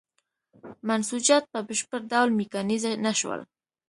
منسوجات 0.87 1.43
په 1.53 1.59
بشپړ 1.67 1.99
ډول 2.11 2.29
میکانیزه 2.39 2.91
نه 3.05 3.11
شول. 3.19 3.41